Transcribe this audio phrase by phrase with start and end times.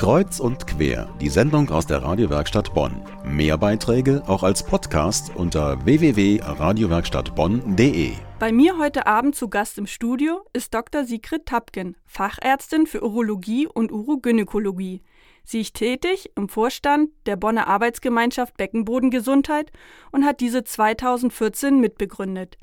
[0.00, 3.02] Kreuz und quer, die Sendung aus der Radiowerkstatt Bonn.
[3.22, 8.12] Mehr Beiträge auch als Podcast unter www.radiowerkstattbonn.de.
[8.38, 11.04] Bei mir heute Abend zu Gast im Studio ist Dr.
[11.04, 15.02] Sigrid Tapken, Fachärztin für Urologie und Urogynäkologie.
[15.44, 19.70] Sie ist tätig im Vorstand der Bonner Arbeitsgemeinschaft Beckenbodengesundheit
[20.12, 22.56] und hat diese 2014 mitbegründet.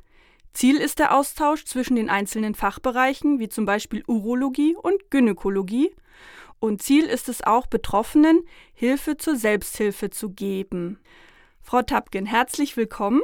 [0.54, 5.94] Ziel ist der Austausch zwischen den einzelnen Fachbereichen, wie zum Beispiel Urologie und Gynäkologie.
[6.60, 8.40] Und Ziel ist es auch, Betroffenen
[8.72, 10.98] Hilfe zur Selbsthilfe zu geben.
[11.62, 13.20] Frau Tapken, herzlich willkommen.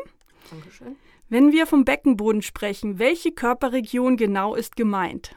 [0.51, 0.97] Dankeschön.
[1.29, 5.35] Wenn wir vom Beckenboden sprechen, welche Körperregion genau ist gemeint?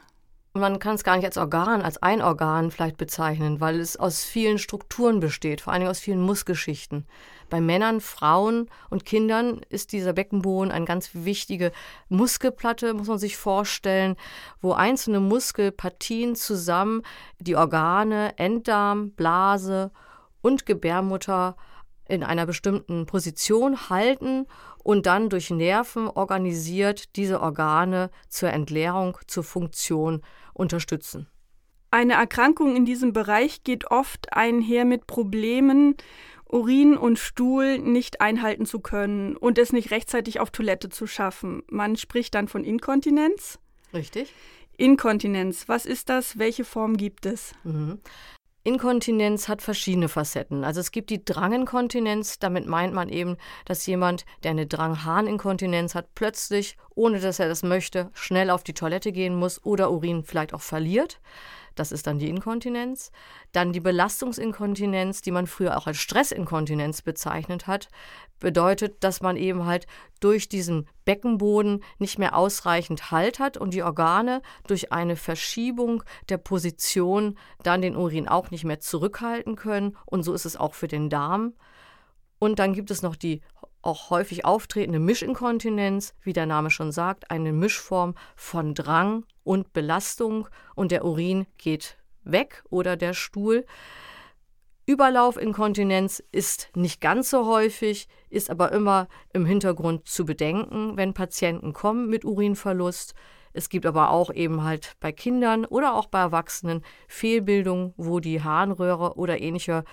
[0.52, 4.24] Man kann es gar nicht als Organ, als ein Organ vielleicht bezeichnen, weil es aus
[4.24, 7.06] vielen Strukturen besteht, vor allem aus vielen Mussgeschichten.
[7.48, 11.72] Bei Männern, Frauen und Kindern ist dieser Beckenboden eine ganz wichtige
[12.08, 14.16] Muskelplatte, muss man sich vorstellen,
[14.60, 17.02] wo einzelne Muskelpartien zusammen
[17.38, 19.90] die Organe, Enddarm, Blase
[20.42, 21.56] und Gebärmutter
[22.08, 24.46] in einer bestimmten Position halten
[24.82, 30.22] und dann durch Nerven organisiert diese Organe zur Entleerung, zur Funktion
[30.54, 31.28] unterstützen.
[31.90, 35.96] Eine Erkrankung in diesem Bereich geht oft einher mit Problemen,
[36.48, 41.62] Urin und Stuhl nicht einhalten zu können und es nicht rechtzeitig auf Toilette zu schaffen.
[41.68, 43.58] Man spricht dann von Inkontinenz.
[43.92, 44.32] Richtig.
[44.76, 46.38] Inkontinenz, was ist das?
[46.38, 47.52] Welche Form gibt es?
[47.64, 48.00] Mhm.
[48.64, 50.62] Inkontinenz hat verschiedene Facetten.
[50.62, 56.14] Also es gibt die Dranginkontinenz, damit meint man eben, dass jemand, der eine Drangharninkontinenz hat,
[56.14, 60.52] plötzlich, ohne dass er das möchte, schnell auf die Toilette gehen muss oder Urin vielleicht
[60.52, 61.20] auch verliert.
[61.78, 63.12] Das ist dann die Inkontinenz.
[63.52, 67.88] Dann die Belastungsinkontinenz, die man früher auch als Stressinkontinenz bezeichnet hat,
[68.40, 69.86] bedeutet, dass man eben halt
[70.20, 76.38] durch diesen Beckenboden nicht mehr ausreichend Halt hat und die Organe durch eine Verschiebung der
[76.38, 79.96] Position dann den Urin auch nicht mehr zurückhalten können.
[80.04, 81.54] Und so ist es auch für den Darm.
[82.40, 83.40] Und dann gibt es noch die
[83.82, 90.48] auch häufig auftretende Mischinkontinenz, wie der Name schon sagt, eine Mischform von Drang und Belastung
[90.74, 93.64] und der Urin geht weg oder der Stuhl.
[94.86, 101.74] Überlaufinkontinenz ist nicht ganz so häufig, ist aber immer im Hintergrund zu bedenken, wenn Patienten
[101.74, 103.14] kommen mit Urinverlust.
[103.52, 108.42] Es gibt aber auch eben halt bei Kindern oder auch bei Erwachsenen Fehlbildungen, wo die
[108.42, 109.84] Harnröhre oder ähnliche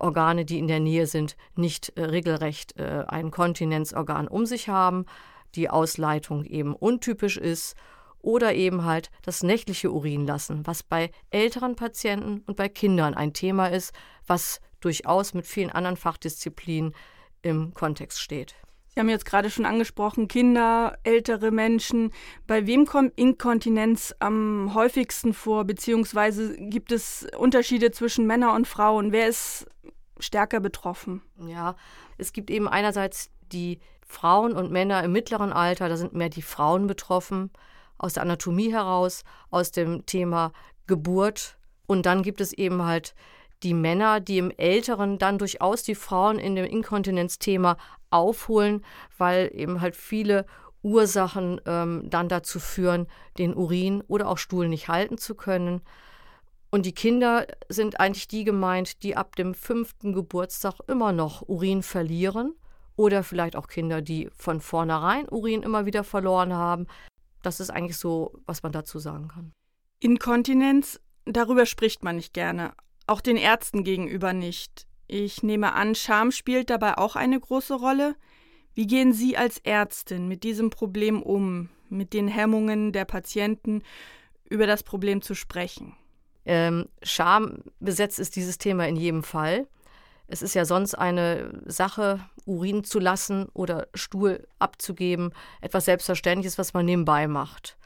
[0.00, 5.06] Organe, die in der Nähe sind, nicht äh, regelrecht äh, ein Kontinenzorgan um sich haben,
[5.54, 7.76] die Ausleitung eben untypisch ist
[8.22, 13.32] oder eben halt das nächtliche Urin lassen, was bei älteren Patienten und bei Kindern ein
[13.32, 13.92] Thema ist,
[14.26, 16.94] was durchaus mit vielen anderen Fachdisziplinen
[17.42, 18.54] im Kontext steht.
[18.92, 22.12] Sie haben jetzt gerade schon angesprochen, Kinder, ältere Menschen.
[22.48, 29.12] Bei wem kommt Inkontinenz am häufigsten vor, beziehungsweise gibt es Unterschiede zwischen Männern und Frauen?
[29.12, 29.66] Wer ist
[30.20, 31.22] stärker betroffen.
[31.38, 31.76] Ja,
[32.18, 36.42] es gibt eben einerseits die Frauen und Männer im mittleren Alter, da sind mehr die
[36.42, 37.50] Frauen betroffen,
[37.98, 40.52] aus der Anatomie heraus, aus dem Thema
[40.86, 41.58] Geburt.
[41.86, 43.14] Und dann gibt es eben halt
[43.62, 47.76] die Männer, die im Älteren dann durchaus die Frauen in dem Inkontinenzthema
[48.10, 48.84] aufholen,
[49.18, 50.46] weil eben halt viele
[50.82, 53.06] Ursachen ähm, dann dazu führen,
[53.38, 55.82] den Urin oder auch Stuhl nicht halten zu können.
[56.70, 61.82] Und die Kinder sind eigentlich die gemeint, die ab dem fünften Geburtstag immer noch Urin
[61.82, 62.54] verlieren.
[62.96, 66.86] Oder vielleicht auch Kinder, die von vornherein Urin immer wieder verloren haben.
[67.42, 69.52] Das ist eigentlich so, was man dazu sagen kann.
[70.00, 72.72] Inkontinenz, darüber spricht man nicht gerne.
[73.06, 74.86] Auch den Ärzten gegenüber nicht.
[75.06, 78.14] Ich nehme an, Scham spielt dabei auch eine große Rolle.
[78.74, 83.82] Wie gehen Sie als Ärztin mit diesem Problem um, mit den Hemmungen der Patienten,
[84.48, 85.96] über das Problem zu sprechen?
[86.50, 89.68] Ähm, Scham besetzt ist dieses Thema in jedem Fall.
[90.26, 96.74] Es ist ja sonst eine Sache, Urin zu lassen oder Stuhl abzugeben, etwas Selbstverständliches, was
[96.74, 97.76] man nebenbei macht.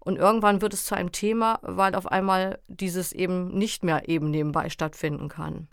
[0.00, 4.30] Und irgendwann wird es zu einem Thema, weil auf einmal dieses eben nicht mehr eben
[4.30, 5.66] nebenbei stattfinden kann.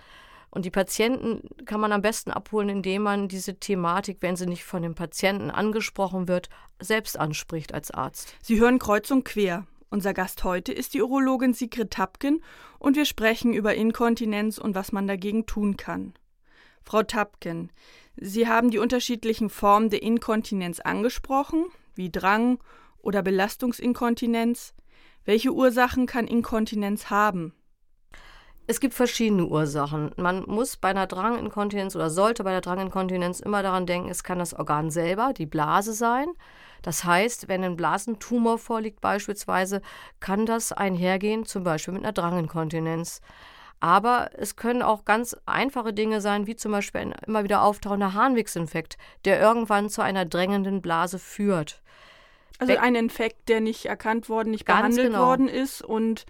[0.50, 4.64] Und die Patienten kann man am besten abholen, indem man diese Thematik, wenn sie nicht
[4.64, 6.48] von dem Patienten angesprochen wird,
[6.80, 8.34] selbst anspricht als Arzt.
[8.42, 9.66] Sie hören kreuz und quer.
[9.90, 12.44] Unser Gast heute ist die Urologin Sigrid Tapken
[12.78, 16.14] und wir sprechen über Inkontinenz und was man dagegen tun kann.
[16.84, 17.72] Frau Tapken,
[18.18, 22.60] Sie haben die unterschiedlichen Formen der Inkontinenz angesprochen, wie Drang
[22.98, 24.74] oder Belastungsinkontinenz.
[25.24, 27.54] Welche Ursachen kann Inkontinenz haben?
[28.66, 30.12] Es gibt verschiedene Ursachen.
[30.18, 34.40] Man muss bei einer Dranginkontinenz oder sollte bei der Dranginkontinenz immer daran denken, es kann
[34.40, 36.28] das Organ selber, die Blase sein.
[36.82, 39.82] Das heißt, wenn ein Blasentumor vorliegt beispielsweise,
[40.20, 43.22] kann das einhergehen, zum Beispiel mit einer Dranginkontinenz.
[43.80, 48.14] Aber es können auch ganz einfache Dinge sein, wie zum Beispiel ein immer wieder auftauchender
[48.14, 51.82] Harnwegsinfekt, der irgendwann zu einer drängenden Blase führt.
[52.60, 55.28] Also ein Infekt, der nicht erkannt worden, nicht behandelt genau.
[55.28, 56.26] worden ist und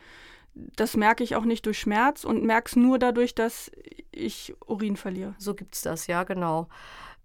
[0.75, 3.71] das merke ich auch nicht durch Schmerz und merke es nur dadurch, dass
[4.11, 5.35] ich Urin verliere.
[5.37, 6.67] So gibt es das, ja, genau.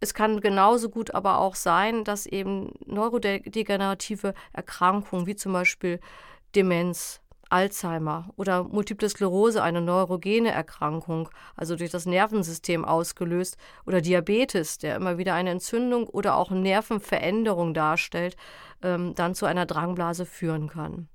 [0.02, 6.00] Es kann genauso gut aber auch sein, dass eben neurodegenerative Erkrankungen wie zum Beispiel
[6.56, 7.20] Demenz,
[7.50, 13.56] Alzheimer oder Multiple Sklerose, eine neurogene Erkrankung, also durch das Nervensystem ausgelöst,
[13.86, 18.36] oder Diabetes, der immer wieder eine Entzündung oder auch Nervenveränderung darstellt,
[18.82, 21.08] ähm, dann zu einer Drangblase führen kann.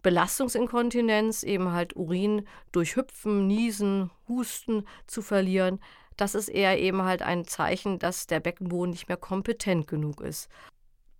[0.00, 5.78] Belastungsinkontinenz, eben halt Urin durch Hüpfen, Niesen, Husten zu verlieren,
[6.16, 10.48] das ist eher eben halt ein Zeichen, dass der Beckenboden nicht mehr kompetent genug ist.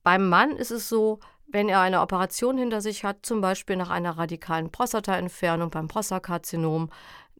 [0.03, 3.91] Beim Mann ist es so, wenn er eine Operation hinter sich hat, zum Beispiel nach
[3.91, 6.91] einer radikalen Prostataentfernung beim Prostakarzinom,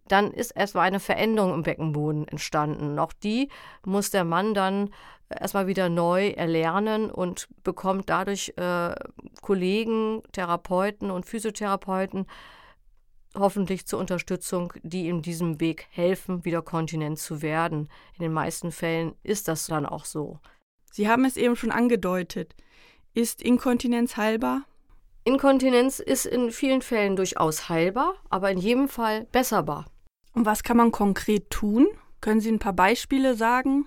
[0.07, 2.99] dann ist erstmal eine Veränderung im Beckenboden entstanden.
[2.99, 3.49] Auch die
[3.85, 4.91] muss der Mann dann
[5.29, 8.95] erstmal wieder neu erlernen und bekommt dadurch äh,
[9.41, 12.27] Kollegen, Therapeuten und Physiotherapeuten
[13.34, 17.88] hoffentlich zur Unterstützung, die ihm diesem Weg helfen, wieder kontinent zu werden.
[18.17, 20.38] In den meisten Fällen ist das dann auch so.
[20.90, 22.55] Sie haben es eben schon angedeutet.
[23.14, 24.62] Ist Inkontinenz heilbar?
[25.25, 29.87] Inkontinenz ist in vielen Fällen durchaus heilbar, aber in jedem Fall besserbar.
[30.34, 31.87] Und was kann man konkret tun?
[32.20, 33.87] Können Sie ein paar Beispiele sagen?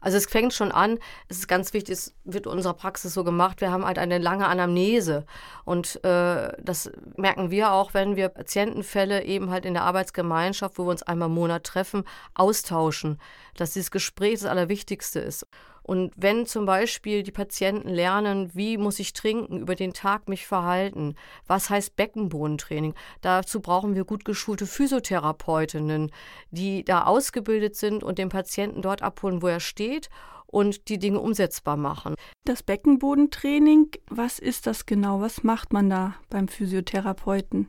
[0.00, 0.98] Also es fängt schon an,
[1.28, 4.18] es ist ganz wichtig, es wird in unserer Praxis so gemacht, wir haben halt eine
[4.18, 5.26] lange Anamnese
[5.64, 10.86] und äh, das merken wir auch, wenn wir Patientenfälle eben halt in der Arbeitsgemeinschaft, wo
[10.86, 12.04] wir uns einmal im Monat treffen,
[12.34, 13.18] austauschen,
[13.56, 15.46] dass dieses Gespräch das Allerwichtigste ist.
[15.90, 20.46] Und wenn zum Beispiel die Patienten lernen, wie muss ich trinken, über den Tag mich
[20.46, 21.16] verhalten,
[21.48, 26.12] was heißt Beckenbodentraining, dazu brauchen wir gut geschulte Physiotherapeutinnen,
[26.52, 30.10] die da ausgebildet sind und den Patienten dort abholen, wo er steht
[30.46, 32.14] und die Dinge umsetzbar machen.
[32.44, 35.20] Das Beckenbodentraining, was ist das genau?
[35.20, 37.68] Was macht man da beim Physiotherapeuten?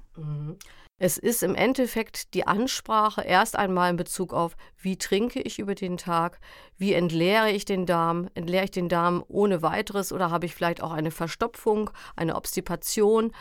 [1.03, 5.73] Es ist im Endeffekt die Ansprache erst einmal in Bezug auf, wie trinke ich über
[5.73, 6.39] den Tag,
[6.77, 10.83] wie entleere ich den Darm, entleere ich den Darm ohne weiteres oder habe ich vielleicht
[10.83, 13.31] auch eine Verstopfung, eine Obstipation.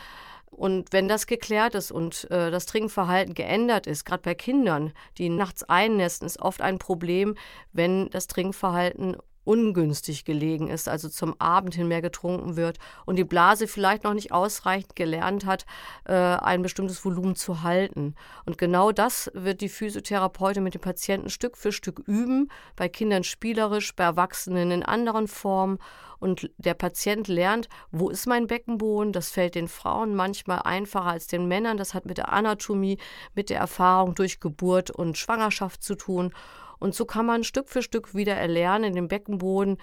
[0.47, 5.29] Und wenn das geklärt ist und äh, das Trinkverhalten geändert ist, gerade bei Kindern, die
[5.29, 7.35] nachts einnästen, ist oft ein Problem,
[7.73, 13.23] wenn das Trinkverhalten ungünstig gelegen ist, also zum Abend hin mehr getrunken wird und die
[13.23, 15.65] Blase vielleicht noch nicht ausreichend gelernt hat,
[16.05, 18.15] äh, ein bestimmtes Volumen zu halten.
[18.45, 23.23] Und genau das wird die Physiotherapeutin mit dem Patienten Stück für Stück üben, bei Kindern
[23.23, 25.79] spielerisch, bei Erwachsenen in anderen Formen.
[26.19, 29.11] Und der Patient lernt, wo ist mein Beckenboden?
[29.11, 31.77] Das fällt den Frauen manchmal einfacher als den Männern.
[31.77, 32.99] Das hat mit der Anatomie,
[33.33, 36.31] mit der Erfahrung durch Geburt und Schwangerschaft zu tun.
[36.81, 39.77] Und so kann man Stück für Stück wieder erlernen, den Beckenboden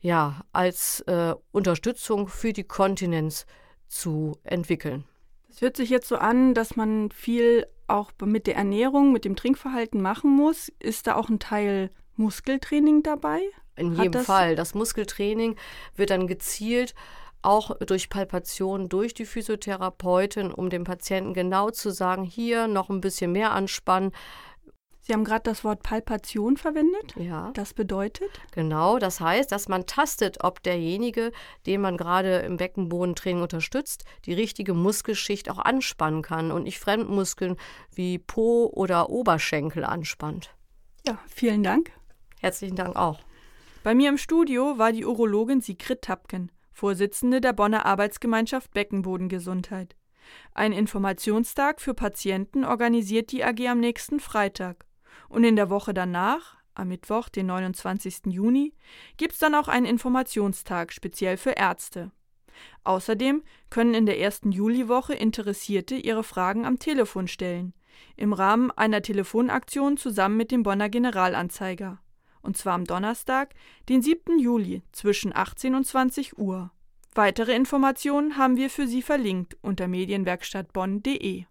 [0.00, 3.46] ja als äh, Unterstützung für die Kontinenz
[3.86, 5.04] zu entwickeln.
[5.48, 9.36] Es hört sich jetzt so an, dass man viel auch mit der Ernährung, mit dem
[9.36, 10.72] Trinkverhalten machen muss.
[10.80, 13.40] Ist da auch ein Teil Muskeltraining dabei?
[13.76, 14.56] In jedem das Fall.
[14.56, 15.56] Das Muskeltraining
[15.94, 16.94] wird dann gezielt
[17.42, 23.00] auch durch Palpation durch die Physiotherapeutin, um dem Patienten genau zu sagen, hier noch ein
[23.00, 24.12] bisschen mehr anspannen,
[25.10, 27.16] Sie haben gerade das Wort Palpation verwendet.
[27.16, 27.50] Ja.
[27.54, 28.30] Das bedeutet?
[28.52, 31.32] Genau, das heißt, dass man tastet, ob derjenige,
[31.66, 37.56] den man gerade im Beckenbodentraining unterstützt, die richtige Muskelschicht auch anspannen kann und nicht Fremdmuskeln
[37.92, 40.54] wie Po oder Oberschenkel anspannt.
[41.04, 41.90] Ja, vielen Dank.
[42.38, 43.18] Herzlichen Dank auch.
[43.82, 49.96] Bei mir im Studio war die Urologin Sigrid Tapken, Vorsitzende der Bonner Arbeitsgemeinschaft Beckenbodengesundheit.
[50.54, 54.86] Ein Informationstag für Patienten organisiert die AG am nächsten Freitag.
[55.28, 58.26] Und in der Woche danach, am Mittwoch, den 29.
[58.26, 58.74] Juni,
[59.16, 62.10] gibt es dann auch einen Informationstag speziell für Ärzte.
[62.84, 67.74] Außerdem können in der ersten Juliwoche Interessierte ihre Fragen am Telefon stellen,
[68.16, 72.00] im Rahmen einer Telefonaktion zusammen mit dem Bonner Generalanzeiger.
[72.42, 73.54] Und zwar am Donnerstag,
[73.88, 74.38] den 7.
[74.38, 76.70] Juli zwischen 18 und 20 Uhr.
[77.14, 81.44] Weitere Informationen haben wir für Sie verlinkt unter medienwerkstattbonn.de.